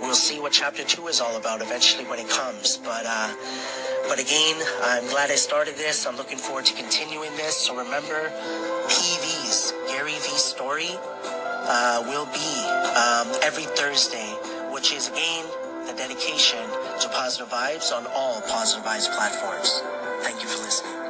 We'll 0.00 0.14
see 0.14 0.40
what 0.40 0.52
chapter 0.52 0.82
two 0.84 1.08
is 1.08 1.20
all 1.20 1.36
about 1.36 1.60
eventually 1.60 2.04
when 2.04 2.18
it 2.18 2.28
comes. 2.28 2.78
But 2.78 3.04
uh, 3.06 3.34
but 4.08 4.18
again, 4.18 4.56
I'm 4.82 5.06
glad 5.08 5.30
I 5.30 5.36
started 5.36 5.74
this. 5.76 6.06
I'm 6.06 6.16
looking 6.16 6.38
forward 6.38 6.64
to 6.66 6.74
continuing 6.74 7.30
this. 7.36 7.56
So 7.56 7.76
remember, 7.76 8.30
PV's 8.88 9.74
Gary 9.88 10.12
Vee 10.12 10.38
story 10.40 10.90
uh, 10.90 12.02
will 12.06 12.26
be 12.26 12.52
um, 12.96 13.28
every 13.42 13.64
Thursday, 13.76 14.28
which 14.72 14.92
is 14.92 15.08
again 15.08 15.44
the 15.86 15.94
dedication 15.96 16.64
to 17.00 17.08
positive 17.10 17.48
vibes 17.48 17.92
on 17.92 18.06
all 18.14 18.40
positive 18.42 18.84
vibes 18.84 19.14
platforms. 19.14 19.82
Thank 20.22 20.42
you 20.42 20.48
for 20.48 20.62
listening. 20.64 21.07